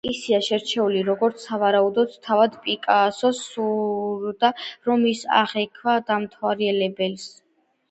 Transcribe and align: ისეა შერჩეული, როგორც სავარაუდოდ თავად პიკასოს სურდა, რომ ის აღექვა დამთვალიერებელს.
ისეა 0.09 0.37
შერჩეული, 0.45 1.01
როგორც 1.09 1.43
სავარაუდოდ 1.47 2.15
თავად 2.29 2.57
პიკასოს 2.63 3.43
სურდა, 3.51 4.53
რომ 4.91 5.07
ის 5.13 5.23
აღექვა 5.45 5.99
დამთვალიერებელს. 6.11 7.31